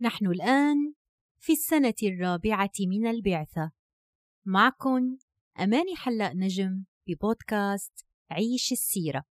نحن 0.00 0.26
الآن 0.26 0.92
في 1.38 1.52
السنة 1.52 1.94
الرابعة 2.02 2.70
من 2.80 3.06
البعثة. 3.06 3.70
معكم 4.44 5.16
أماني 5.60 5.96
حلاق 5.96 6.32
نجم 6.32 6.84
ببودكاست 7.08 8.06
عيش 8.30 8.72
السيرة. 8.72 9.24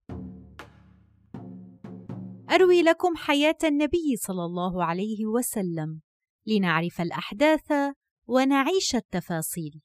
أروي 2.50 2.82
لكم 2.82 3.16
حياة 3.16 3.58
النبي 3.64 4.16
صلى 4.16 4.44
الله 4.44 4.84
عليه 4.84 5.26
وسلم. 5.26 6.00
لنعرف 6.46 7.00
الأحداث 7.00 7.72
ونعيش 8.26 8.94
التفاصيل. 8.94 9.80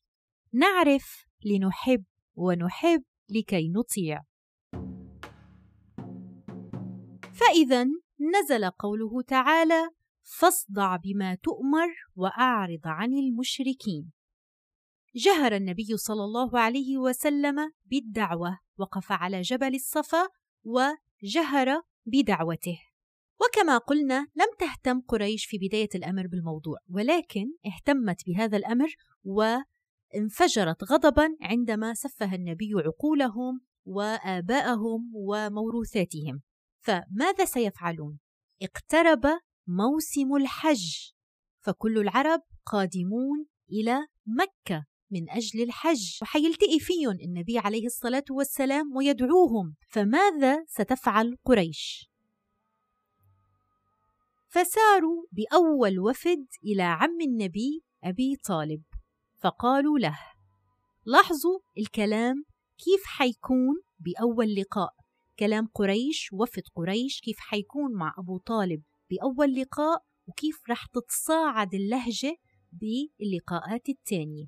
نعرف 0.54 1.26
لنحب 1.46 2.04
ونحب 2.36 3.04
لكي 3.30 3.70
نطيع. 3.70 4.24
فإذا 7.34 7.86
نزل 8.20 8.70
قوله 8.70 9.22
تعالى 9.22 9.90
فاصدع 10.38 10.96
بما 10.96 11.36
تؤمر 11.36 11.88
وأعرض 12.16 12.82
عن 12.86 13.14
المشركين. 13.14 14.12
جهر 15.16 15.56
النبي 15.56 15.98
صلى 15.98 16.24
الله 16.24 16.60
عليه 16.60 16.98
وسلم 16.98 17.72
بالدعوة 17.86 18.60
وقف 18.78 19.12
على 19.12 19.42
جبل 19.42 19.76
الصفا 19.76 20.28
وجهر 20.64 21.82
بدعوته. 22.06 22.80
وكما 23.42 23.78
قلنا 23.78 24.28
لم 24.36 24.48
تهتم 24.60 25.02
قريش 25.02 25.46
في 25.46 25.58
بداية 25.58 25.90
الأمر 25.96 26.28
بالموضوع 26.28 26.78
ولكن 26.90 27.46
اهتمت 27.66 28.26
بهذا 28.28 28.58
الأمر 28.58 28.96
وانفجرت 29.24 30.84
غضبا 30.84 31.38
عندما 31.42 31.94
سفه 31.94 32.36
النبي 32.36 32.72
عقولهم 32.76 33.62
وآباءهم 33.86 35.12
وموروثاتهم. 35.14 36.42
فماذا 36.80 37.46
سيفعلون؟ 37.46 38.20
اقترب 38.62 39.40
موسم 39.70 40.36
الحج. 40.36 41.12
فكل 41.60 41.98
العرب 41.98 42.42
قادمون 42.66 43.46
إلى 43.72 44.08
مكة 44.26 44.86
من 45.12 45.30
أجل 45.30 45.64
الحج. 45.64 46.18
وحيلتقي 46.22 46.80
فيهم 46.80 47.18
النبي 47.22 47.58
عليه 47.58 47.86
الصلاة 47.86 48.24
والسلام 48.32 48.96
ويدعوهم. 48.96 49.76
فماذا 49.88 50.66
ستفعل 50.68 51.38
قريش؟ 51.46 52.10
فساروا 54.48 55.24
بأول 55.32 56.00
وفد 56.00 56.48
إلى 56.64 56.84
عم 56.84 57.22
النبي 57.22 57.84
أبي 58.04 58.36
طالب. 58.48 58.84
فقالوا 59.38 60.00
له 60.00 60.20
لاحظوا 61.06 61.60
الكلام 61.78 62.44
كيف 62.78 63.04
حيكون 63.06 63.82
بأول 64.00 64.56
لقاء؟ 64.56 64.94
كلام 65.40 65.68
قريش 65.74 66.30
وفد 66.34 66.64
قريش 66.76 67.22
كيف 67.22 67.40
حيكون 67.40 67.94
مع 67.94 68.14
أبو 68.18 68.38
طالب؟ 68.38 68.84
بأول 69.10 69.56
لقاء 69.56 70.04
وكيف 70.28 70.62
رح 70.70 70.86
تتصاعد 70.86 71.74
اللهجة 71.74 72.38
باللقاءات 72.72 73.90
التانية. 73.90 74.46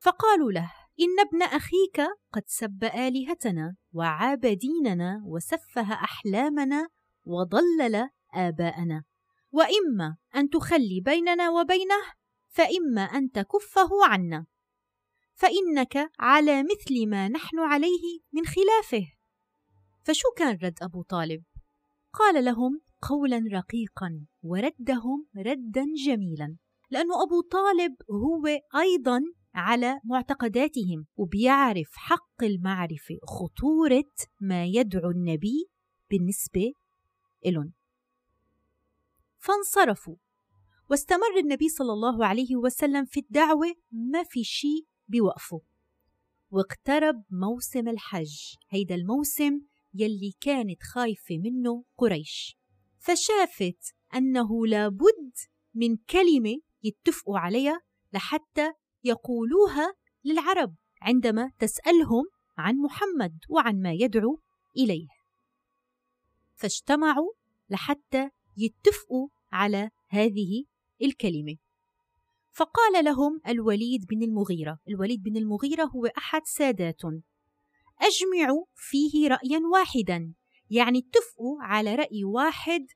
فقالوا 0.00 0.52
له 0.52 0.72
إن 1.00 1.20
ابن 1.28 1.42
أخيك 1.42 2.00
قد 2.32 2.42
سب 2.46 2.84
آلهتنا 2.84 3.76
وعاب 3.92 4.40
ديننا 4.40 5.22
وسفه 5.24 5.92
أحلامنا 5.92 6.88
وضلل 7.24 8.10
آباءنا. 8.34 9.04
وإما 9.52 10.16
أن 10.36 10.50
تخلي 10.50 11.00
بيننا 11.04 11.50
وبينه 11.50 12.02
فإما 12.48 13.02
أن 13.02 13.30
تكفه 13.30 13.88
عنا. 14.04 14.46
فإنك 15.34 16.10
على 16.18 16.62
مثل 16.62 17.08
ما 17.08 17.28
نحن 17.28 17.58
عليه 17.58 18.20
من 18.32 18.42
خلافه. 18.46 19.06
فشو 20.04 20.28
كان 20.36 20.58
رد 20.62 20.78
أبو 20.82 21.02
طالب؟ 21.02 21.44
قال 22.12 22.44
لهم 22.44 22.80
قولا 23.02 23.42
رقيقا 23.52 24.26
وردهم 24.42 25.26
ردا 25.36 25.84
جميلا 26.06 26.56
لأنه 26.90 27.22
أبو 27.22 27.40
طالب 27.40 27.96
هو 28.10 28.46
أيضا 28.80 29.20
على 29.54 30.00
معتقداتهم 30.04 31.06
وبيعرف 31.16 31.90
حق 31.94 32.42
المعرفة 32.42 33.18
خطورة 33.22 34.12
ما 34.40 34.64
يدعو 34.64 35.10
النبي 35.10 35.66
بالنسبة 36.10 36.72
إلهم 37.46 37.72
فانصرفوا. 39.38 40.16
واستمر 40.90 41.38
النبي 41.38 41.68
صلى 41.68 41.92
الله 41.92 42.26
عليه 42.26 42.56
وسلم 42.56 43.04
في 43.04 43.20
الدعوة 43.20 43.74
ما 43.92 44.22
في 44.22 44.44
شيء 44.44 44.86
بوقفه. 45.08 45.60
واقترب 46.50 47.24
موسم 47.30 47.88
الحج 47.88 48.54
هيدا 48.68 48.94
الموسم 48.94 49.60
يلي 49.94 50.32
كانت 50.40 50.82
خايفة 50.82 51.38
منه 51.38 51.84
قريش. 51.96 52.56
فشافت 53.06 53.94
أنه 54.14 54.66
لابد 54.66 55.32
من 55.74 55.96
كلمة 55.96 56.60
يتفقوا 56.82 57.38
عليها 57.38 57.80
لحتى 58.12 58.72
يقولوها 59.04 59.94
للعرب 60.24 60.74
عندما 61.02 61.52
تسألهم 61.58 62.24
عن 62.58 62.76
محمد 62.76 63.38
وعن 63.48 63.82
ما 63.82 63.92
يدعو 63.92 64.40
إليه. 64.76 65.08
فاجتمعوا 66.54 67.32
لحتى 67.70 68.30
يتفقوا 68.56 69.28
على 69.52 69.90
هذه 70.08 70.64
الكلمة. 71.02 71.56
فقال 72.52 73.04
لهم 73.04 73.40
الوليد 73.48 74.06
بن 74.06 74.22
المغيرة 74.22 74.78
الوليد 74.88 75.22
بن 75.22 75.36
المغيرة 75.36 75.84
هو 75.84 76.06
أحد 76.06 76.42
سادات. 76.44 77.02
أجمعوا 78.00 78.64
فيه 78.74 79.28
رأيا 79.28 79.60
واحدا 79.72 80.34
يعني 80.70 80.98
اتفقوا 80.98 81.62
على 81.62 81.94
رأي 81.94 82.24
واحد 82.24 82.86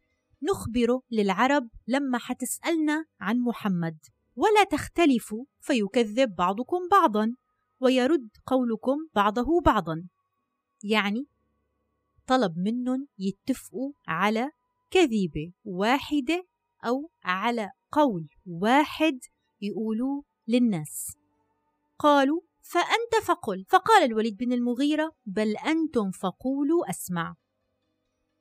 نخبره 0.43 1.03
للعرب 1.11 1.69
لما 1.87 2.19
حتسألنا 2.19 3.05
عن 3.21 3.39
محمد. 3.39 3.99
ولا 4.37 4.65
تختلفوا 4.65 5.45
فيكذب 5.61 6.35
بعضكم 6.35 6.79
بعضا 6.91 7.35
ويرد 7.81 8.29
قولكم 8.47 8.97
بعضه 9.15 9.61
بعضا. 9.61 10.09
يعني 10.85 11.27
طلب 12.27 12.59
منهم 12.59 13.09
يتفقوا 13.19 13.93
على 14.09 14.51
كذبة 14.91 15.53
واحدة 15.65 16.47
أو 16.87 17.11
على 17.25 17.71
قول 17.93 18.29
واحد 18.47 19.19
يقولوه 19.61 20.25
للناس. 20.49 21.17
قالوا 21.99 22.41
فأنت 22.71 23.25
فقل 23.25 23.65
فقال 23.69 24.05
الوليد 24.05 24.37
بن 24.37 24.53
المغيرة 24.53 25.13
بل 25.27 25.57
أنتم 25.57 26.11
فقولوا 26.11 26.91
أسمع 26.91 27.37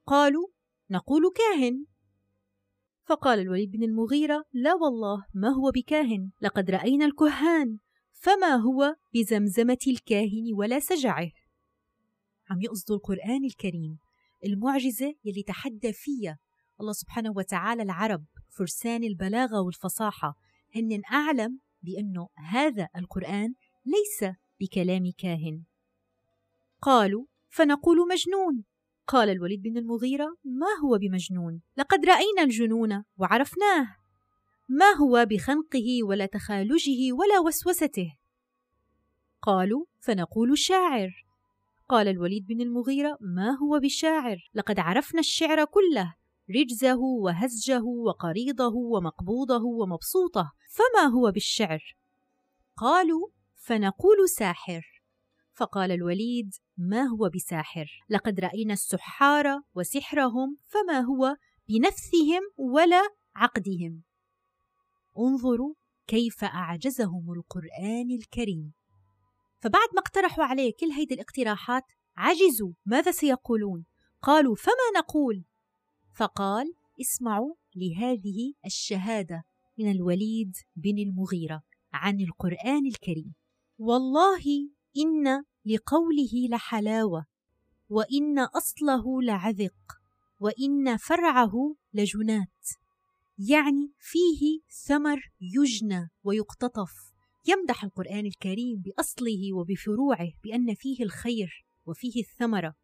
قالوا 0.05 0.47
نقول 0.91 1.23
كاهن. 1.35 1.85
فقال 3.05 3.39
الوليد 3.39 3.72
بن 3.72 3.83
المغيرة 3.83 4.45
لا 4.53 4.73
والله 4.73 5.25
ما 5.33 5.50
هو 5.50 5.72
بكاهن؟ 5.72 6.31
لقد 6.41 6.72
رأينا 6.72 7.05
الكهان 7.05 7.77
فما 8.13 8.55
هو 8.55 8.95
بزمزمة 9.13 9.77
الكاهن 9.88 10.53
ولا 10.53 10.79
سجعه؟ 10.79 11.31
عم 12.50 12.61
يقصدوا 12.61 12.95
القرآن 12.95 13.45
الكريم 13.45 14.00
المعجزة 14.45 15.16
يلي 15.25 15.44
تحدى 15.44 15.94
فيها. 15.94 16.39
الله 16.81 16.94
سبحانه 16.94 17.31
وتعالى 17.35 17.83
العرب 17.83 18.25
فرسان 18.50 19.03
البلاغة 19.03 19.61
والفصاحة. 19.61 20.35
هن 20.75 21.01
أعلم 21.11 21.59
بأنه 21.81 22.29
هذا 22.35 22.88
القرآن 22.95 23.53
ليس 23.85 24.31
بكلام 24.59 25.11
كاهن. 25.17 25.63
قالوا 26.81 27.25
فنقول 27.50 27.97
مجنون. 28.07 28.63
قال 29.09 29.29
الوليد 29.29 29.61
بن 29.61 29.77
المغيرة 29.77 30.37
ما 30.43 30.67
هو 30.83 30.97
بمجنون؟ 30.97 31.61
لقد 31.77 32.05
رأينا 32.05 32.41
الجنون 32.43 33.03
وعرفناه. 33.17 33.95
ما 34.69 34.85
هو 34.85 35.25
بخنقه 35.25 36.03
ولا 36.03 36.25
تخالجه 36.25 37.13
ولا 37.13 37.39
وسوسته؟ 37.45 38.15
قالوا 39.41 39.85
فنقول 39.99 40.57
شاعر 40.57 41.25
قال 41.89 42.07
الوليد 42.07 42.47
بن 42.47 42.61
المغيرة 42.61 43.17
ما 43.21 43.57
هو 43.57 43.79
بشاعر 43.79 44.49
لقد 44.53 44.79
عرفنا 44.79 45.19
الشعر 45.19 45.65
كله 45.65 46.15
رجزه 46.55 46.99
وهزجه 46.99 47.83
وقريضه 47.83 48.75
ومقبوضه 48.75 49.65
ومبسوطه 49.65 50.53
فما 50.69 51.05
هو 51.13 51.31
بالشعر؟ 51.31 51.95
قالوا 52.77 53.27
فنقول 53.55 54.29
ساحر. 54.29 54.99
فقال 55.59 55.91
الوليد 55.91 56.53
ما 56.77 57.03
هو 57.03 57.29
بساحر؟ 57.35 58.03
لقد 58.09 58.39
رأينا 58.39 58.73
السحار 58.73 59.45
وسحرهم 59.75 60.57
فما 60.65 61.00
هو 61.00 61.35
بنفسهم 61.69 62.41
ولا 62.57 63.01
عقدهم. 63.35 64.03
انظروا 65.17 65.73
كيف 66.07 66.44
أعجزهم 66.44 67.33
القرآن 67.33 68.11
الكريم. 68.11 68.73
فبعد 69.59 69.88
ما 69.95 70.01
اقترحوا 70.01 70.44
عليه 70.44 70.71
كل 70.79 70.85
هيدي 70.85 71.13
الاقتراحات 71.13 71.83
عجزوا. 72.17 72.73
ماذا 72.85 73.12
سيقولون؟ 73.12 73.85
قالوا 74.21 74.55
فما 74.55 75.00
نقول؟ 75.00 75.44
فقال 76.15 76.73
اسمعوا 77.01 77.55
لهذه 77.75 78.53
الشهادة 78.65 79.44
من 79.77 79.91
الوليد 79.91 80.55
بن 80.75 80.97
المغيرة 80.97 81.62
عن 81.94 82.19
القرآن 82.19 82.85
الكريم. 82.85 83.33
والله 83.77 84.69
ان 85.00 85.44
لقوله 85.66 86.48
لحلاوة 86.50 87.25
وإن 87.90 88.40
أصله 88.40 89.22
لعذق 89.22 90.00
وإن 90.40 90.98
فرعه 90.98 91.75
لجنات. 91.94 92.68
يعني 93.38 93.94
فيه 94.00 94.60
ثمر 94.88 95.31
يجنى 95.42 96.10
ويقتطف 96.24 96.92
يمدح 97.48 97.84
القرآن 97.84 98.25
الكريم 98.25 98.81
بأصله 98.86 99.54
وبفروعه 99.54 100.28
بأن 100.44 100.75
فيه 100.75 101.04
الخير 101.04 101.66
وفيه 101.86 102.22
الثمرة. 102.22 102.75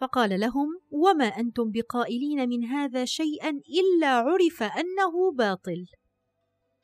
فقال 0.00 0.40
لهم 0.40 0.80
وما 0.90 1.24
أنتم 1.24 1.70
بقائلين 1.70 2.48
من 2.48 2.64
هذا 2.64 3.04
شيئا 3.04 3.50
إلا 3.50 4.06
عرف 4.06 4.62
أنه 4.62 5.32
باطل. 5.32 5.86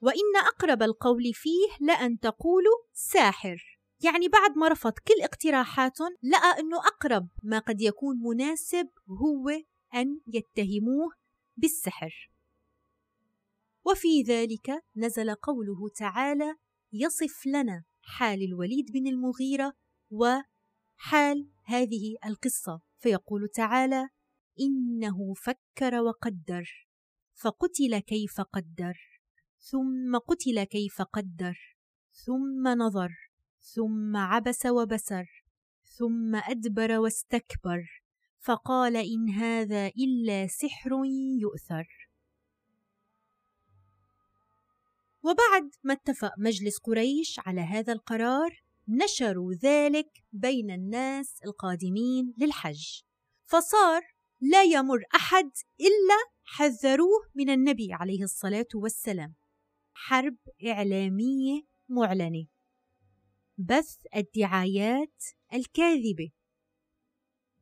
وإن 0.01 0.37
أقرب 0.47 0.83
القول 0.83 1.35
فيه 1.35 1.87
لأن 1.87 2.19
تقولوا 2.19 2.77
ساحر. 2.93 3.80
يعني 4.05 4.29
بعد 4.29 4.59
ما 4.59 4.69
رفض 4.69 4.93
كل 4.93 5.23
اقتراحاتهم 5.23 6.17
لقى 6.23 6.61
أنه 6.61 6.79
أقرب 6.79 7.29
ما 7.43 7.59
قد 7.59 7.81
يكون 7.81 8.17
مناسب 8.17 8.89
هو 9.09 9.49
أن 9.95 10.21
يتهموه 10.27 11.13
بالسحر. 11.57 12.31
وفي 13.87 14.23
ذلك 14.23 14.85
نزل 14.97 15.35
قوله 15.35 15.89
تعالى 15.97 16.55
يصف 16.93 17.47
لنا 17.47 17.85
حال 18.03 18.43
الوليد 18.43 18.93
بن 18.93 19.07
المغيرة 19.07 19.73
وحال 20.11 21.51
هذه 21.65 22.17
القصة 22.27 22.81
فيقول 22.99 23.49
تعالى 23.49 24.09
إنه 24.61 25.35
فكر 25.35 25.95
وقدر 26.01 26.89
فقتل 27.35 27.99
كيف 27.99 28.41
قدر 28.41 29.21
ثم 29.59 30.19
قتل 30.19 30.65
كيف 30.65 31.03
قدر 31.03 31.77
ثم 32.13 32.69
نظر 32.69 33.30
ثم 33.61 34.17
عبس 34.17 34.67
وبسر 34.67 35.45
ثم 35.85 36.37
أدبر 36.37 36.99
واستكبر 36.99 38.03
فقال 38.39 38.97
إن 38.97 39.29
هذا 39.31 39.87
إلا 39.87 40.47
سحر 40.47 40.91
يؤثر. 41.41 42.11
وبعد 45.23 45.71
ما 45.85 45.93
اتفق 45.93 46.33
مجلس 46.39 46.79
قريش 46.79 47.41
على 47.47 47.61
هذا 47.61 47.93
القرار 47.93 48.63
نشروا 48.89 49.55
ذلك 49.55 50.25
بين 50.33 50.71
الناس 50.71 51.41
القادمين 51.45 52.35
للحج. 52.39 53.01
فصار 53.45 54.03
لا 54.41 54.63
يمر 54.63 55.03
أحد 55.15 55.51
إلا 55.81 56.31
حذروه 56.45 57.31
من 57.35 57.51
النبي 57.51 57.93
عليه 57.93 58.23
الصلاة 58.23 58.69
والسلام. 58.75 59.35
حرب 59.95 60.37
إعلامية 60.67 61.63
معلنة. 61.89 62.47
بث 63.61 63.97
الدعايات 64.17 65.25
الكاذبة. 65.55 66.31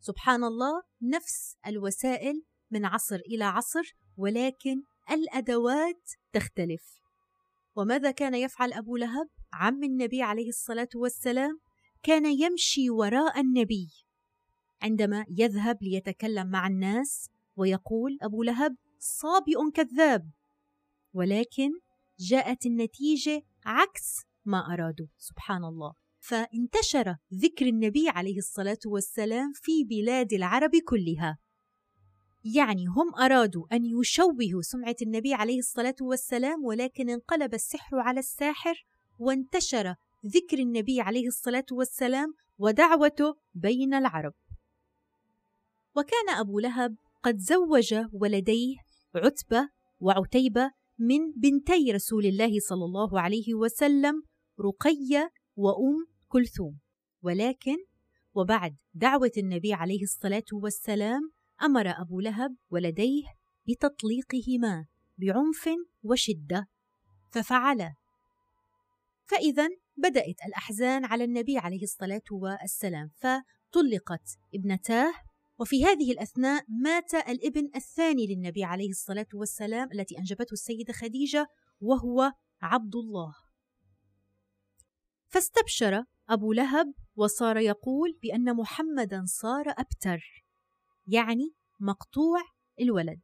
سبحان 0.01 0.45
الله 0.45 0.83
نفس 1.03 1.57
الوسائل 1.67 2.43
من 2.71 2.85
عصر 2.85 3.17
إلى 3.17 3.45
عصر 3.45 3.97
ولكن 4.17 4.83
الأدوات 5.11 6.11
تختلف. 6.33 7.01
وماذا 7.77 8.11
كان 8.11 8.35
يفعل 8.35 8.73
أبو 8.73 8.97
لهب؟ 8.97 9.29
عم 9.53 9.85
النبي 9.85 10.23
عليه 10.23 10.49
الصلاة 10.49 10.89
والسلام 10.95 11.59
كان 12.03 12.27
يمشي 12.27 12.91
وراء 12.91 13.41
النبي. 13.41 13.89
عندما 14.83 15.25
يذهب 15.39 15.83
ليتكلم 15.83 16.47
مع 16.51 16.67
الناس 16.67 17.31
ويقول 17.57 18.19
أبو 18.23 18.43
لهب 18.43 18.77
صابئ 18.99 19.71
كذاب. 19.75 20.31
ولكن 21.13 21.71
جاءت 22.19 22.67
النتيجة 22.67 23.43
عكس 23.65 24.28
ما 24.45 24.75
أرادوا 24.75 25.07
سبحان 25.19 25.65
الله. 25.65 25.95
فانتشر 26.21 27.17
ذكر 27.35 27.67
النبي 27.67 28.09
عليه 28.09 28.39
الصلاة 28.39 28.79
والسلام 28.87 29.53
في 29.55 29.85
بلاد 29.85 30.33
العرب 30.33 30.71
كلها. 30.89 31.39
يعني 32.57 32.87
هم 32.87 33.15
أرادوا 33.23 33.67
أن 33.73 33.85
يشوهوا 33.85 34.63
سمعة 34.63 34.97
النبي 35.03 35.35
عليه 35.35 35.59
الصلاة 35.59 35.95
والسلام 36.01 36.65
ولكن 36.65 37.11
انقلب 37.11 37.55
السحر 37.55 37.99
على 37.99 38.21
الساحر 38.21 38.87
وانتشر 39.19 39.95
ذكر 40.27 40.59
النبي 40.59 41.01
عليه 41.01 41.27
الصلاة 41.27 41.67
والسلام 41.73 42.35
ودعوته 42.59 43.37
بين 43.55 43.95
العرب. 43.95 44.35
وكان 45.97 46.29
أبو 46.29 46.59
لهب 46.59 46.97
قد 47.23 47.39
زوج 47.39 47.95
ولديه 48.13 48.77
عتبة 49.15 49.69
وعتيبة 50.01 50.71
من 50.99 51.33
بنتي 51.37 51.93
رسول 51.93 52.27
الله 52.27 52.61
صلى 52.69 52.85
الله 52.85 53.21
عليه 53.21 53.55
وسلم 53.55 54.23
رقية 54.61 55.31
وأم 55.57 56.07
كلثوم. 56.29 56.79
ولكن 57.23 57.77
وبعد 58.35 58.77
دعوة 58.95 59.31
النبي 59.39 59.73
عليه 59.73 60.03
الصلاة 60.03 60.45
والسلام 60.53 61.21
أمر 61.63 61.89
أبو 61.89 62.21
لهب 62.21 62.57
ولديه 62.71 63.23
بتطليقهما 63.69 64.87
بعنف 65.19 65.69
وشدة 66.03 66.69
ففعلا 67.31 67.95
فإذا 69.25 69.69
بدأت 69.97 70.37
الأحزان 70.47 71.05
على 71.05 71.25
النبي 71.25 71.59
عليه 71.59 71.83
الصلاة 71.83 72.23
والسلام 72.31 73.11
فطلقت 73.17 74.39
ابنتاه 74.55 75.13
وفي 75.59 75.85
هذه 75.85 76.13
الأثناء 76.13 76.65
مات 76.69 77.15
الابن 77.15 77.71
الثاني 77.77 78.27
للنبي 78.27 78.65
عليه 78.65 78.91
الصلاة 78.91 79.27
والسلام 79.35 79.89
التي 79.93 80.19
أنجبته 80.19 80.53
السيدة 80.53 80.93
خديجة 80.93 81.47
وهو 81.81 82.33
عبد 82.63 82.97
الله. 82.97 83.35
فاستبشر 85.29 86.05
أبو 86.29 86.53
لهب 86.53 86.95
وصار 87.17 87.57
يقول 87.57 88.19
بأن 88.23 88.57
محمدا 88.57 89.25
صار 89.27 89.65
أبتر 89.69 90.45
يعني 91.07 91.55
مقطوع 91.81 92.41
الولد. 92.81 93.23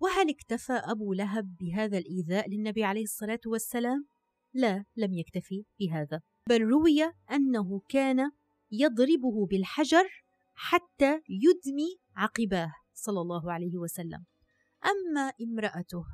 وهل 0.00 0.30
اكتفى 0.30 0.72
أبو 0.72 1.12
لهب 1.12 1.56
بهذا 1.56 1.98
الإيذاء 1.98 2.48
للنبي 2.48 2.84
عليه 2.84 3.02
الصلاة 3.02 3.40
والسلام؟ 3.46 4.06
لا 4.54 4.84
لم 4.96 5.14
يكتفي 5.14 5.64
بهذا. 5.80 6.20
بل 6.48 6.62
روي 6.62 7.04
أنه 7.30 7.82
كان 7.88 8.30
يضربه 8.70 9.46
بالحجر 9.46 10.27
حتى 10.60 11.20
يدمي 11.28 11.98
عقباه 12.16 12.72
صلى 12.94 13.20
الله 13.20 13.52
عليه 13.52 13.78
وسلم. 13.78 14.24
أما 14.84 15.32
امرأته 15.42 16.04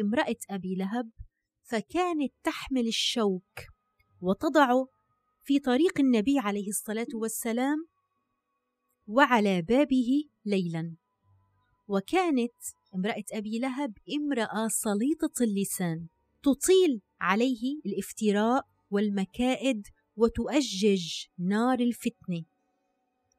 امرأة 0.00 0.36
أبي 0.50 0.74
لهب 0.74 1.10
فكانت 1.62 2.32
تحمل 2.42 2.86
الشوك 2.86 3.60
وتضع 4.20 4.84
في 5.42 5.58
طريق 5.58 6.00
النبي 6.00 6.38
عليه 6.38 6.68
الصلاة 6.68 7.06
والسلام 7.14 7.88
وعلى 9.06 9.62
بابه 9.62 10.24
ليلا. 10.44 10.96
وكانت 11.88 12.54
امرأة 12.94 13.24
أبي 13.32 13.58
لهب 13.58 13.98
امرأة 14.16 14.68
سليطة 14.68 15.42
اللسان 15.42 16.06
تطيل 16.42 17.02
عليه 17.20 17.80
الافتراء 17.86 18.66
والمكائد 18.90 19.86
وتؤجج 20.16 21.24
نار 21.38 21.80
الفتنة. 21.80 22.44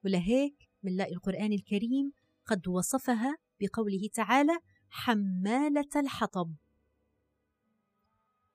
ولهيك 0.07 0.69
بنلاقي 0.83 1.13
القرآن 1.13 1.53
الكريم 1.53 2.11
قد 2.45 2.67
وصفها 2.67 3.37
بقوله 3.61 4.09
تعالى 4.13 4.59
حمالة 4.89 5.89
الحطب. 5.95 6.55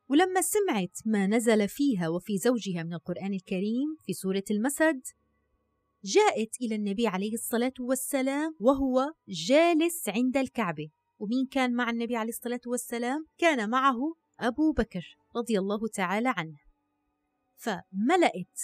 ولما 0.08 0.40
سمعت 0.40 0.98
ما 1.06 1.26
نزل 1.26 1.68
فيها 1.68 2.08
وفي 2.08 2.38
زوجها 2.38 2.82
من 2.82 2.94
القرآن 2.94 3.34
الكريم 3.34 3.96
في 4.06 4.12
سورة 4.12 4.44
المسد 4.50 5.02
جاءت 6.04 6.60
إلى 6.60 6.74
النبي 6.74 7.06
عليه 7.06 7.32
الصلاة 7.32 7.74
والسلام 7.80 8.56
وهو 8.60 9.12
جالس 9.28 10.08
عند 10.08 10.36
الكعبة. 10.36 10.90
ومين 11.18 11.46
كان 11.46 11.74
مع 11.74 11.90
النبي 11.90 12.16
عليه 12.16 12.32
الصلاة 12.32 12.60
والسلام؟ 12.66 13.26
كان 13.38 13.70
معه 13.70 13.98
أبو 14.40 14.72
بكر 14.72 15.16
رضي 15.36 15.58
الله 15.58 15.88
تعالى 15.94 16.32
عنه. 16.36 16.58
فملأت 17.56 18.60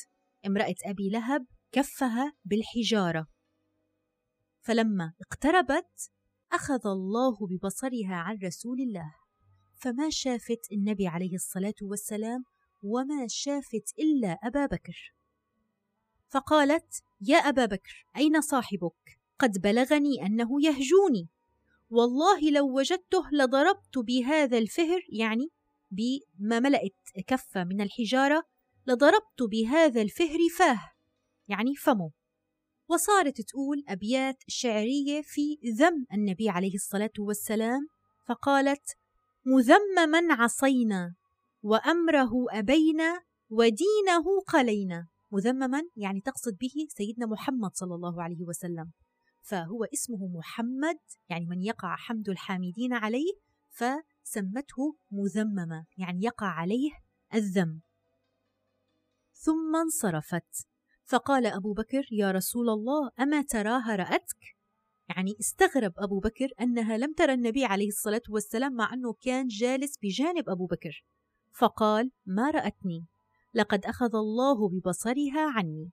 امرأة 0.47 0.75
أبي 0.85 1.09
لهب 1.11 1.47
كفها 1.73 2.33
بالحجارة. 2.45 3.27
فلما 4.61 5.13
اقتربت 5.21 6.11
أخذ 6.53 6.87
الله 6.87 7.47
ببصرها 7.47 8.15
عن 8.15 8.39
رسول 8.45 8.81
الله. 8.81 9.15
فما 9.75 10.11
شافت 10.11 10.73
النبي 10.73 11.07
عليه 11.07 11.35
الصلاة 11.35 11.75
والسلام 11.83 12.45
وما 12.83 13.27
شافت 13.29 13.95
إلا 13.99 14.29
أبا 14.29 14.67
بكر. 14.67 15.15
فقالت 16.29 17.03
يا 17.21 17.37
أبا 17.37 17.67
بكر 17.67 18.07
أين 18.17 18.41
صاحبك؟ 18.41 19.21
قد 19.39 19.59
بلغني 19.59 20.27
أنه 20.27 20.49
يهجوني. 20.63 21.29
والله 21.91 22.51
لو 22.51 22.79
وجدته 22.79 23.31
لضربت 23.33 23.99
بهذا 23.99 24.59
الفهر 24.59 25.01
يعني 25.09 25.49
بما 25.91 26.61
ملأت 26.61 26.97
كفة 27.27 27.65
من 27.65 27.81
الحجارة 27.81 28.43
لضربت 28.87 29.43
بهذا 29.43 30.03
الفهر 30.03 30.39
فاه. 30.59 30.98
يعني 31.49 31.75
فمه. 31.75 32.11
وصارت 32.89 33.41
تقول 33.41 33.85
أبيات 33.89 34.37
شعرية 34.47 35.23
في 35.23 35.59
ذم 35.79 36.07
النبي 36.13 36.49
عليه 36.49 36.75
الصلاة 36.75 37.13
والسلام 37.19 37.89
فقالت 38.27 38.97
مذمما 39.47 40.35
عصينا 40.35 41.15
وأمره 41.63 42.31
أبينا 42.51 43.21
ودينه 43.51 44.41
قلينا. 44.47 45.09
مذمما 45.33 45.83
يعني 45.97 46.21
تقصد 46.21 46.57
به 46.61 46.87
سيدنا 46.89 47.27
محمد 47.27 47.71
صلى 47.75 47.95
الله 47.95 48.23
عليه 48.23 48.43
وسلم. 48.43 48.93
فهو 49.43 49.85
اسمه 49.85 50.29
محمد 50.39 50.99
يعني 51.29 51.47
من 51.47 51.63
يقع 51.63 51.97
حمد 51.97 52.29
الحامدين 52.29 52.93
عليه 52.93 53.33
فسمته 53.71 54.97
مذمما 55.11 55.85
يعني 55.97 56.23
يقع 56.23 56.47
عليه 56.47 56.91
الذم. 57.35 57.81
ثم 59.33 59.77
انصرفت. 59.77 60.67
فقال 61.09 61.47
أبو 61.47 61.73
بكر 61.73 62.09
يا 62.11 62.31
رسول 62.31 62.71
الله 62.71 63.11
أما 63.21 63.43
تراها 63.43 63.97
رأتك؟ 63.97 64.57
يعني 65.09 65.37
استغرب 65.41 65.93
أبو 65.99 66.19
بكر 66.19 66.49
أنها 66.61 66.97
لم 66.99 67.13
ترى 67.13 67.33
النبي 67.33 67.65
عليه 67.65 67.89
الصلاة 67.89 68.23
والسلام 68.29 68.73
مع 68.73 68.95
أنه 68.95 69.13
كان 69.13 69.47
جالس 69.47 69.99
بجانب 70.03 70.49
أبو 70.49 70.67
بكر. 70.67 71.05
فقال 71.53 72.11
ما 72.27 72.51
رأتني. 72.51 73.05
لقد 73.55 73.85
أخذ 73.85 74.15
الله 74.15 74.69
ببصرها 74.69 75.51
عني. 75.57 75.91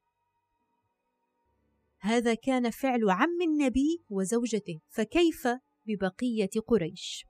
هذا 1.99 2.33
كان 2.33 2.69
فعل 2.69 3.09
عم 3.09 3.41
النبي 3.41 4.01
وزوجته 4.09 4.79
فكيف 4.89 5.47
ببقية 5.85 6.61
قريش؟ 6.67 7.25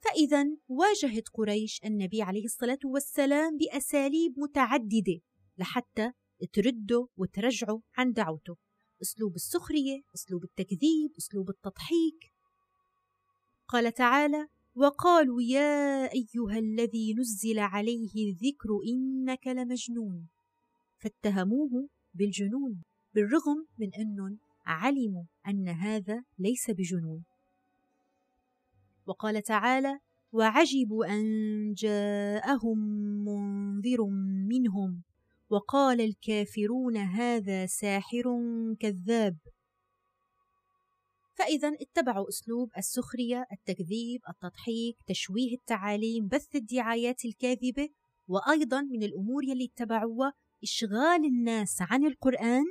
فإذا 0.00 0.46
واجهت 0.68 1.28
قريش 1.28 1.80
النبي 1.84 2.22
عليه 2.22 2.44
الصلاة 2.44 2.78
والسلام 2.84 3.56
بأساليب 3.56 4.38
متعددة 4.38 5.20
لحتى 5.58 6.12
ترده 6.46 7.08
وترجعه 7.16 7.82
عن 7.96 8.12
دعوته. 8.12 8.56
أسلوب 9.02 9.34
السخرية 9.34 10.02
أسلوب 10.14 10.44
التكذيب 10.44 11.10
أسلوب 11.18 11.50
التضحيك. 11.50 12.32
قال 13.68 13.92
تعالى 13.92 14.48
وقالوا 14.74 15.42
يا 15.42 16.04
أيها 16.12 16.58
الذي 16.58 17.14
نزل 17.14 17.58
عليه 17.58 18.30
الذكر 18.30 18.68
إنك 18.88 19.46
لمجنون. 19.46 20.28
فاتهموه 20.98 21.88
بالجنون 22.14 22.82
بالرغم 23.14 23.66
من 23.78 23.94
انهم 23.94 24.38
علموا 24.66 25.24
أن 25.48 25.68
هذا 25.68 26.24
ليس 26.38 26.70
بجنون. 26.70 27.24
وقال 29.06 29.42
تعالى 29.42 29.98
وعجبوا 30.32 31.06
أن 31.06 31.24
جاءهم 31.72 32.78
منذر 33.24 34.04
منهم. 34.48 35.02
وقال 35.52 36.00
الكافرون 36.00 36.96
هذا 36.96 37.66
ساحر 37.66 38.24
كذاب 38.80 39.36
فإذا 41.34 41.72
اتبعوا 41.80 42.28
أسلوب 42.28 42.70
السخرية، 42.78 43.46
التكذيب، 43.52 44.20
التضحيك، 44.28 44.96
تشويه 45.06 45.54
التعاليم، 45.54 46.28
بث 46.28 46.56
الدعايات 46.56 47.24
الكاذبة، 47.24 47.88
وأيضا 48.28 48.80
من 48.80 49.02
الأمور 49.02 49.44
يلي 49.44 49.64
اتبعوها 49.64 50.32
إشغال 50.62 51.24
الناس 51.24 51.76
عن 51.80 52.04
القرآن 52.04 52.64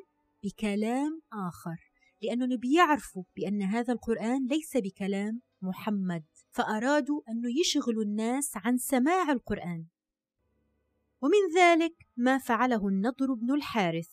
بكلام 0.44 1.22
آخر، 1.34 1.92
لأنهم 2.22 2.58
بيعرفوا 2.58 3.24
بأن 3.36 3.62
هذا 3.62 3.94
القرآن 3.94 4.48
ليس 4.48 4.78
بكلام 4.78 5.42
محمد، 5.62 6.24
فأرادوا 6.50 7.22
أن 7.30 7.42
يشغلوا 7.62 8.04
الناس 8.04 8.52
عن 8.56 8.78
سماع 8.78 9.32
القرآن. 9.32 9.86
ومن 11.22 11.56
ذلك 11.56 12.08
ما 12.18 12.38
فعله 12.38 12.88
النضر 12.88 13.34
بن 13.34 13.54
الحارث. 13.54 14.10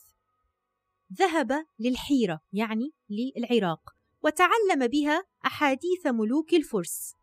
ذهب 1.13 1.67
للحيرة 1.79 2.41
يعني 2.53 2.93
للعراق 3.11 3.91
وتعلم 4.23 4.87
بها 4.87 5.25
أحاديث 5.47 6.07
ملوك 6.07 6.55
الفرس. 6.55 7.15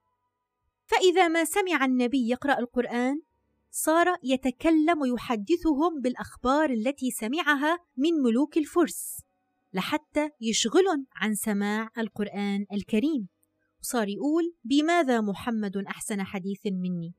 فإذا 0.85 1.27
ما 1.27 1.45
سمع 1.45 1.85
النبي 1.85 2.29
يقرأ 2.29 2.59
القرآن 2.59 3.21
صار 3.71 4.17
يتكلم 4.23 5.01
ويحدثهم 5.01 6.01
بالأخبار 6.01 6.69
التي 6.69 7.11
سمعها 7.11 7.79
من 7.97 8.13
ملوك 8.13 8.57
الفرس 8.57 9.21
لحتى 9.73 10.29
يشغلهم 10.41 11.07
عن 11.15 11.35
سماع 11.35 11.89
القرآن 11.97 12.65
الكريم. 12.73 13.27
وصار 13.81 14.09
يقول 14.09 14.55
بماذا 14.63 15.21
محمد 15.21 15.77
أحسن 15.77 16.23
حديث 16.23 16.65
مني؟ 16.65 17.13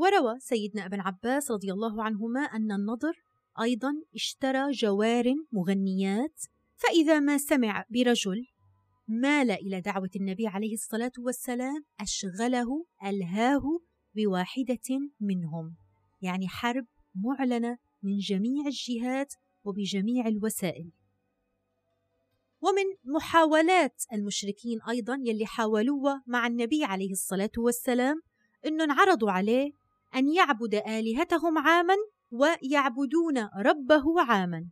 وروى 0.00 0.38
سيدنا 0.38 0.86
ابن 0.86 1.00
عباس 1.00 1.50
رضي 1.50 1.72
الله 1.72 2.02
عنهما 2.02 2.40
أن 2.40 2.72
النضر 2.72 3.22
أيضا 3.62 3.92
اشترى 4.14 4.70
جوار 4.70 5.34
مغنيات 5.52 6.42
فإذا 6.76 7.20
ما 7.20 7.38
سمع 7.38 7.84
برجل 7.90 8.46
مال 9.08 9.50
إلى 9.50 9.80
دعوة 9.80 10.10
النبي 10.16 10.46
عليه 10.46 10.74
الصلاة 10.74 11.12
والسلام 11.18 11.84
أشغله 12.00 12.86
ألهاه 13.04 13.62
بواحدة 14.14 14.98
منهم. 15.20 15.76
يعني 16.22 16.48
حرب 16.48 16.86
معلنة 17.14 17.78
من 18.02 18.16
جميع 18.18 18.66
الجهات 18.66 19.34
وبجميع 19.64 20.26
الوسائل. 20.26 20.92
ومن 22.60 23.14
محاولات 23.14 24.02
المشركين 24.12 24.82
أيضا 24.88 25.18
يلي 25.24 25.46
حاولوها 25.46 26.22
مع 26.26 26.46
النبي 26.46 26.84
عليه 26.84 27.10
الصلاة 27.10 27.52
والسلام 27.58 28.22
أنهم 28.66 28.92
عرضوا 28.92 29.30
عليه 29.30 29.79
أن 30.14 30.32
يعبد 30.32 30.74
آلهتهم 30.74 31.58
عاما 31.58 31.94
ويعبدون 32.30 33.38
ربه 33.56 34.20
عاما 34.28 34.70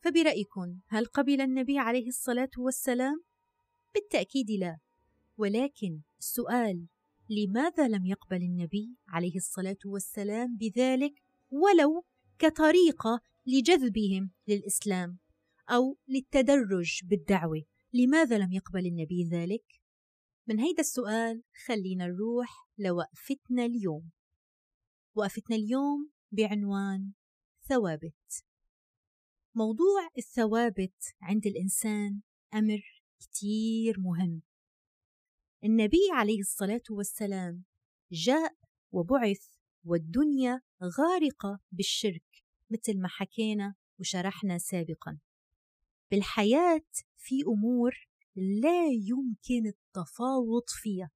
فبرأيكم 0.00 0.78
هل 0.88 1.06
قبل 1.06 1.40
النبي 1.40 1.78
عليه 1.78 2.08
الصلاة 2.08 2.50
والسلام؟ 2.58 3.22
بالتأكيد 3.94 4.50
لا 4.50 4.78
ولكن 5.36 6.00
السؤال 6.18 6.86
لماذا 7.30 7.88
لم 7.88 8.06
يقبل 8.06 8.42
النبي 8.42 8.96
عليه 9.08 9.36
الصلاة 9.36 9.76
والسلام 9.84 10.56
بذلك 10.56 11.12
ولو 11.50 12.04
كطريقة 12.38 13.20
لجذبهم 13.46 14.30
للإسلام 14.48 15.18
أو 15.70 15.98
للتدرج 16.08 17.00
بالدعوة 17.04 17.62
لماذا 17.92 18.38
لم 18.38 18.52
يقبل 18.52 18.86
النبي 18.86 19.28
ذلك؟ 19.32 19.81
من 20.46 20.60
هيدا 20.60 20.80
السؤال 20.80 21.42
خلينا 21.66 22.06
نروح 22.06 22.68
لوقفتنا 22.78 23.64
اليوم. 23.64 24.10
وقفتنا 25.14 25.56
اليوم 25.56 26.10
بعنوان 26.32 27.12
ثوابت. 27.68 28.44
موضوع 29.54 30.08
الثوابت 30.18 31.14
عند 31.22 31.46
الإنسان 31.46 32.20
أمر 32.54 33.02
كتير 33.20 34.00
مهم. 34.00 34.42
النبي 35.64 36.10
عليه 36.12 36.40
الصلاة 36.40 36.82
والسلام 36.90 37.64
جاء 38.12 38.54
وبعث 38.92 39.46
والدنيا 39.84 40.60
غارقة 40.82 41.60
بالشرك 41.72 42.44
مثل 42.70 43.00
ما 43.00 43.08
حكينا 43.08 43.74
وشرحنا 44.00 44.58
سابقا. 44.58 45.18
بالحياة 46.10 46.86
في 47.16 47.42
أمور 47.46 48.11
لا 48.36 48.86
يمكن 48.86 49.66
التفاوض 49.66 50.64
فيها. 50.68 51.10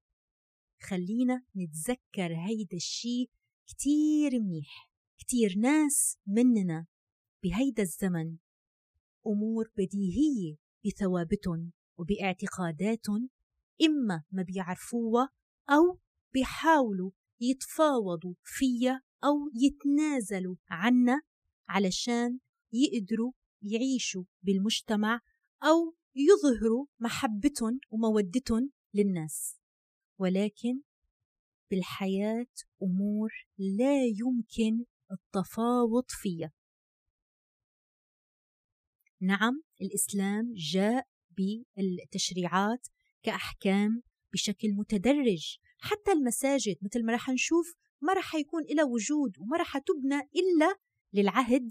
خلينا 0.82 1.44
نتذكر 1.56 2.34
هيدا 2.46 2.76
الشي 2.76 3.30
كتير 3.66 4.40
منيح 4.40 4.90
كتير 5.18 5.58
ناس 5.58 6.18
مننا 6.26 6.86
بهيدا 7.42 7.82
الزمن 7.82 8.36
أمور 9.26 9.70
بديهية 9.76 10.56
بثوابتهم 10.86 11.72
وباعتقاداتهم 11.98 13.30
إما 13.82 14.24
ما 14.30 14.42
بيعرفوها 14.42 15.30
أو 15.70 15.98
بيحاولوا 16.34 17.10
يتفاوضوا 17.40 18.34
فيها 18.44 19.02
أو 19.24 19.50
يتنازلوا 19.54 20.56
عنا 20.70 21.22
علشان 21.68 22.38
يقدروا 22.72 23.32
يعيشوا 23.62 24.24
بالمجتمع 24.42 25.20
أو 25.62 25.95
يظهروا 26.16 26.86
محبتهم 26.98 27.80
ومودتهم 27.90 28.70
للناس. 28.94 29.56
ولكن 30.18 30.80
بالحياة 31.70 32.52
أمور 32.82 33.32
لا 33.58 34.04
يمكن 34.04 34.84
التفاوض 35.12 36.04
فيها. 36.08 36.52
نعم 39.20 39.62
الإسلام 39.82 40.52
جاء 40.54 41.06
بالتشريعات 41.30 42.86
كأحكام 43.22 44.02
بشكل 44.32 44.68
متدرج. 44.72 45.58
حتى 45.78 46.12
المساجد 46.12 46.76
مثل 46.82 47.04
ما 47.04 47.14
رح 47.14 47.30
نشوف 47.30 47.74
ما 48.00 48.12
رح 48.12 48.34
يكون 48.34 48.62
لها 48.70 48.84
وجود 48.84 49.38
وما 49.38 49.56
رح 49.56 49.78
تبنى 49.78 50.20
إلا 50.36 50.76
للعهد 51.12 51.70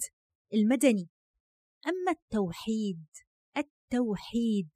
المدني. 0.53 1.09
أما 1.87 2.11
التوحيد 2.11 3.05
التوحيد 3.85 4.69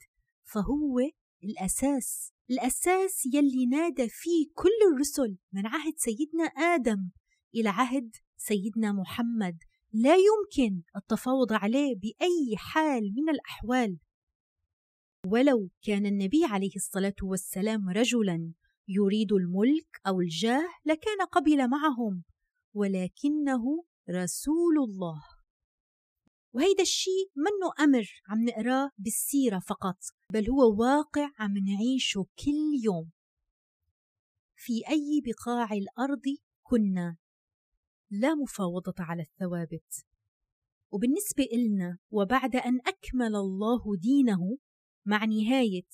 فهو 0.44 1.00
الأساس 1.44 2.34
الأساس 2.50 3.26
يلي 3.34 3.66
نادى 3.66 4.10
فيه 4.10 4.46
كل 4.54 4.94
الرسل 4.94 5.38
من 5.54 5.68
عهد 5.68 5.94
سيدنا 5.98 6.44
آدم 6.44 7.10
إلى 7.56 7.70
عهد 7.70 8.16
سيدنا 8.38 8.92
محمد. 8.92 9.58
لا 9.94 10.16
يمكن 10.16 10.82
التفاوض 10.96 11.54
عليه 11.54 11.96
بأي 11.96 12.58
حال 12.58 13.14
من 13.16 13.30
الأحوال. 13.30 14.00
ولو 15.28 15.70
كان 15.82 16.06
النبي 16.06 16.46
عليه 16.46 16.76
الصلاة 16.76 17.16
والسلام 17.24 17.90
رجلا 17.90 18.52
يريد 18.88 19.32
الملك 19.32 20.02
أو 20.08 20.22
الجاه 20.22 20.70
لكان 20.86 21.22
قبل 21.32 21.70
معهم 21.70 22.24
ولكنه 22.74 23.84
رسول 24.10 24.78
الله. 24.78 25.39
وهيدا 26.54 26.82
الشيء 26.82 27.32
منه 27.36 27.86
أمر 27.86 28.22
عم 28.28 28.44
نقراه 28.44 28.92
بالسيرة 28.98 29.60
فقط 29.60 29.98
بل 30.34 30.50
هو 30.50 30.80
واقع 30.80 31.30
عم 31.40 31.54
نعيشه 31.58 32.26
كل 32.46 32.84
يوم. 32.84 33.12
في 34.56 34.74
أي 34.90 35.22
بقاع 35.26 35.74
الأرض 35.74 36.24
كنا. 36.64 37.18
لا 38.12 38.36
مفاوضة 38.36 38.94
على 39.00 39.22
الثوابت. 39.22 40.06
وبالنسبة 40.92 41.44
إلنا 41.54 41.98
وبعد 42.12 42.56
أن 42.56 42.80
أكمل 42.80 43.36
الله 43.36 43.96
دينه 43.98 44.58
مع 45.06 45.26
نهاية 45.26 45.90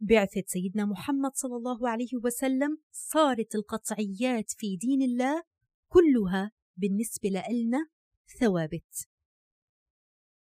بعثة 0.00 0.42
سيدنا 0.46 0.84
محمد 0.84 1.30
صلى 1.34 1.56
الله 1.56 1.88
عليه 1.88 2.16
وسلم 2.24 2.78
صارت 2.92 3.54
القطعيات 3.54 4.50
في 4.50 4.76
دين 4.76 5.02
الله 5.02 5.42
كلها 5.88 6.52
بالنسبة 6.76 7.28
لنا 7.28 7.88
ثوابت. 8.40 9.08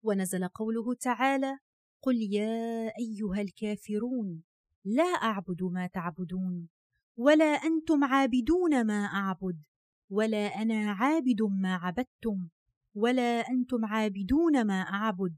ونزل 0.04 0.48
قوله 0.48 0.94
تعالى 0.94 1.58
قل 2.02 2.16
يا 2.16 2.92
أيها 3.00 3.42
الكافرون 3.42 4.44
لا 4.86 5.04
أعبد 5.04 5.64
ما 5.64 5.88
تعبدون 5.88 6.70
ولا 7.18 7.46
أنتم 7.46 8.04
عابدون 8.04 8.84
ما 8.88 9.06
أعبد 9.06 9.64
ولا 10.10 10.48
أنا 10.48 10.92
عابد 10.92 11.42
ما 11.62 11.76
عبدتم 11.76 12.50
ولا 12.96 13.50
أنتم 13.50 13.86
عابدون 13.86 14.68
ما 14.68 14.82
أعبد 14.82 15.36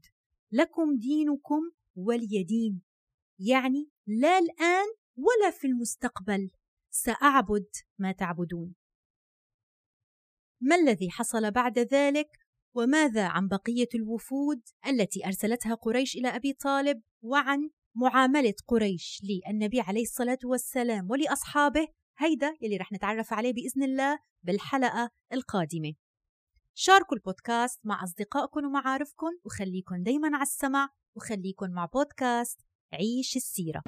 لكم 0.52 0.96
دينكم 0.96 1.70
ولي 1.96 2.44
دين. 2.44 2.82
يعني 3.38 3.90
لا 4.06 4.38
الآن 4.38 4.86
ولا 5.16 5.50
في 5.50 5.66
المستقبل 5.66 6.50
سأعبد 6.90 7.66
ما 7.98 8.12
تعبدون. 8.12 8.74
ما 10.60 10.76
الذي 10.76 11.10
حصل 11.10 11.50
بعد 11.50 11.78
ذلك؟ 11.78 12.43
وماذا 12.74 13.26
عن 13.26 13.48
بقية 13.48 13.88
الوفود 13.94 14.60
التي 14.86 15.26
أرسلتها 15.26 15.74
قريش 15.74 16.16
إلى 16.16 16.28
أبي 16.28 16.52
طالب 16.52 17.02
وعن 17.22 17.70
معاملة 17.94 18.54
قريش 18.66 19.22
للنبي 19.24 19.80
عليه 19.80 20.02
الصلاة 20.02 20.38
والسلام 20.44 21.10
ولأصحابه؟ 21.10 21.88
هيدا 22.18 22.54
يلي 22.60 22.76
رح 22.76 22.92
نتعرف 22.92 23.32
عليه 23.32 23.52
بإذن 23.52 23.82
الله 23.82 24.18
بالحلقة 24.42 25.10
القادمة. 25.32 25.92
شاركوا 26.74 27.16
البودكاست 27.16 27.80
مع 27.84 28.04
أصدقائكم 28.04 28.64
ومعارفكم 28.64 29.30
وخليكن 29.44 30.02
دايما 30.02 30.28
على 30.34 30.42
السمع 30.42 30.88
وخليكن 31.16 31.70
مع 31.70 31.84
بودكاست 31.84 32.60
عيش 32.92 33.36
السيرة. 33.36 33.82